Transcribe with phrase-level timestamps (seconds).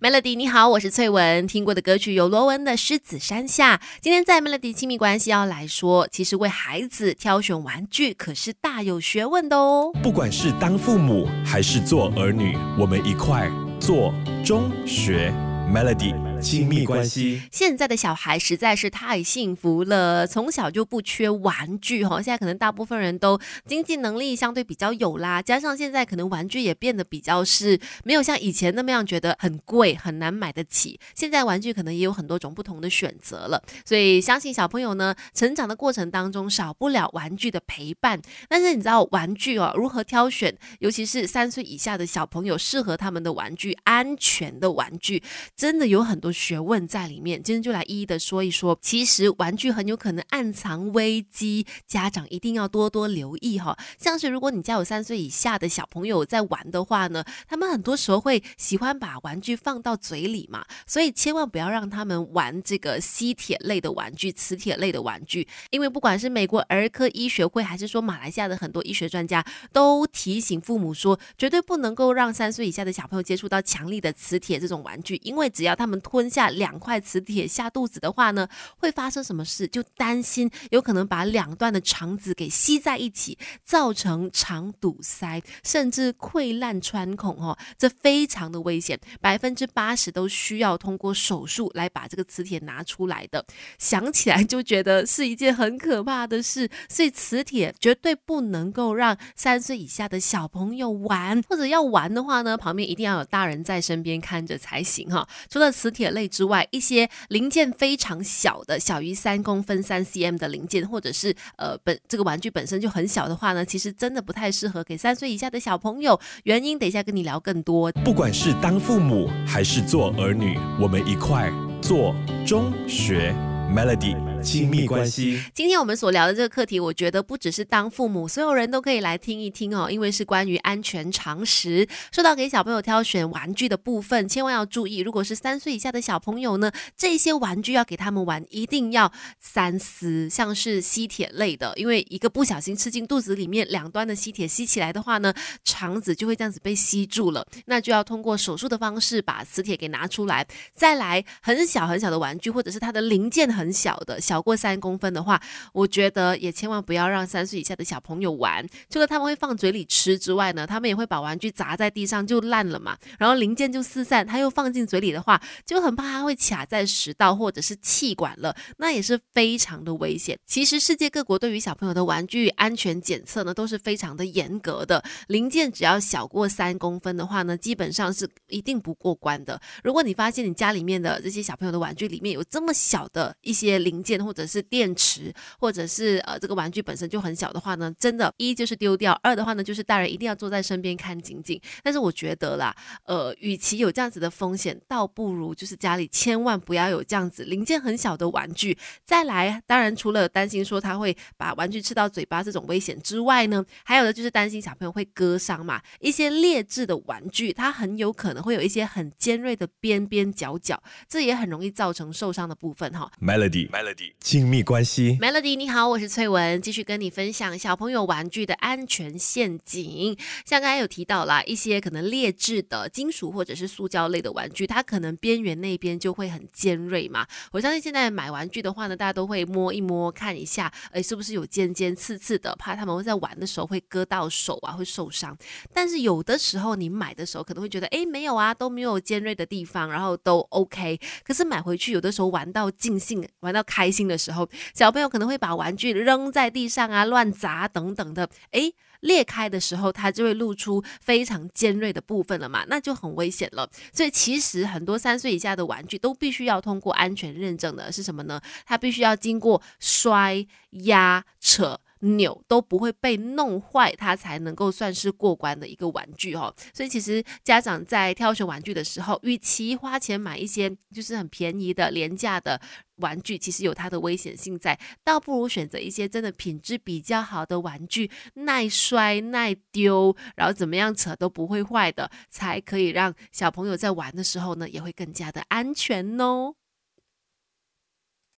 [0.00, 1.44] Melody，你好，我是翠文。
[1.44, 3.76] 听过的歌曲有罗文的《狮子山下》。
[4.00, 9.90] 今天在 Melody 亲密关系要来说，其实为孩子挑选玩具可是大有学问的哦。
[10.04, 13.50] 不管是当父母还是做儿女，我们一块
[13.80, 15.34] 做中学
[15.74, 16.14] Melody。
[16.40, 22.16] 亲密关系，现在的小孩实在是太幸福了，从小就不缺玩具哈。
[22.16, 31.00] 现在可能大部分人都经济能力相对比较有啦，加上现在可能玩具也变得比较是没有像以前那么样觉得很贵很难买得起。
[31.14, 38.20] 现在玩具可能也有很多种不同的选择了，所以相信小朋友呢成长的过程当中少不了玩具的陪伴。
[38.48, 45.22] 但是你知道玩具哦如何挑选，尤其是三岁以下的小朋友适合他们的玩具，安全的玩具
[45.56, 46.25] 真的有很多。
[46.32, 48.78] 学问在里面，今天就来一一的说一说。
[48.80, 53.76] 其实玩具很有可能暗藏危机，家长一定要多多留意哈。
[53.98, 76.15] 像是如果你家有三岁以下的小朋友在玩的话呢，他们很多时候会喜欢把玩具放到嘴里嘛，所以千万不要让他们玩这个吸铁类的玩具、磁铁类的玩具，因为不管是美国儿科医学会，还是说马来西亚的很多医学专家，都提醒父母说，绝对不能够让三岁以下的小朋友接触到强力的磁铁这种玩具，因为只要他们吞。
[76.16, 79.68] 吞下两块磁铁下肚子的话呢，会发生什么事？
[79.68, 93.44] 就担心有可能把两段的肠子给吸在一起，造成肠堵塞，甚至溃烂穿孔哦，这非常的危险，百分之八十都需要通过手术来把这个磁铁拿出来的。
[93.76, 105.28] 想起来就觉得是一件很可怕的事，所以磁铁绝对不能够让三岁以下的小朋友玩，或者要玩的话呢，旁边一定要有大人在身边看着才行哈。
[105.50, 106.05] 除了磁铁。
[106.10, 116.18] 类之外，一些零件非常小的，小于三公分三 cm 的零件，或者是呃本这个玩具本身就很小的话呢，其实真的不太适合给三岁以下的小朋友。
[116.44, 117.90] 原因等一下跟你聊更多。
[118.04, 122.14] 不管是当父母还是做儿女，我们一块做
[122.46, 123.34] 中学
[123.74, 124.16] Melody。
[124.46, 125.42] 亲密关系。
[125.52, 131.86] 今天我们所聊的这个课题，我觉得不只是当父母，所有人都可以来听一听哦，因为是关于安全常识。
[132.12, 140.30] 说到给小朋友挑选玩具的部分，千万要注意，如果是三岁以下的小朋友呢，这些玩具要给他们玩，一定要三思。
[140.30, 150.46] 像是吸铁类的，因为一个不小心吃进肚子里面，两端的吸铁吸起来的话呢，肠子就会这样子被吸住了，那就要通过手术的方式把磁铁给拿出来。
[150.72, 154.35] 再来，很小很小的玩具，或者是它的零件很小的小。
[154.36, 155.40] 超过三公分的话，
[155.72, 158.68] 我觉得也千万不要让三岁以下的小朋友玩。
[158.90, 164.26] 除了他们会放嘴里吃之外呢，他们也会把玩具砸在地上就烂了嘛，然后零件就四散。
[164.26, 170.38] 他又放进嘴里的话，就很怕他会卡在食道或者是气管了，那也是非常的危险。
[170.44, 179.58] 其实世界各国对于小朋友的玩具安全检测呢都是非常的严格的，零件只要小过三公分的话呢，基本上是一定不过关的。
[179.82, 191.60] 如果你发现你家里面的这些小朋友的玩具里面有这么小的一些零件，或者是电池，或者是呃这个玩具本身就很小的话呢，真的，一就是丢掉，二的话呢就是大人一定要坐在身边看紧紧。
[191.82, 198.76] 但是我觉得啦，呃，与其有这样子的风险，倒不如就是家里千万不要有这样子零件很小的玩具。
[199.04, 205.80] 再来，当然除了担心说他会把玩具吃到嘴巴这种危险之外呢，还有的就是担心小朋友会割伤嘛。
[206.00, 213.10] 一些劣质的玩具，它很有可能会有一些很尖锐的边边角角，这也很容易造成受伤的部分哈。
[213.20, 214.05] Melody，Melody。
[214.20, 220.16] 亲密关系，Melody，你好，我是翠文，继续跟你分享小朋友玩具的安全陷阱。
[220.44, 227.26] 像刚才有提到啦，一些可能劣质的金属或者是塑胶类的玩具，它可能边缘那边就会很尖锐嘛。
[227.52, 235.36] 我相信现在买玩具的话呢，大家都会摸一摸，看一下，哎，是不是有尖尖刺刺的，怕他们会在玩的时候会割到手啊，会受伤。
[235.72, 240.98] 但是有的时候你买的时候可能会觉得，哎，没有啊，都没有尖锐的地方，然后都 OK。
[241.22, 244.16] 可是买回去有的时候玩到尽兴，玩到开心的。
[244.18, 253.68] 时候，小朋友可能会把玩具扔在地上啊，乱砸等等的，诶，裂开的时候，它就会露出非常尖锐的部分了嘛，那就很危险了。
[253.92, 258.40] 所以其实很多三岁以下的玩具都必须要通过安全认证的，是什么呢？
[258.64, 261.78] 它必须要经过摔、压、扯。
[262.00, 266.54] 扭都不会被弄坏，它才能够算是过关的一个玩具哦。
[266.74, 272.60] 所以其实家长在挑选玩具的时候，与其花钱买一些就是很便宜的廉价的
[272.96, 286.54] 玩具，其实有它的危险性在，倒不如选择一些真的品质比较好的玩具，耐摔耐丢，然后怎么样扯都不会坏的，才可以让小朋友在玩的时候呢，也会更加的安全哦。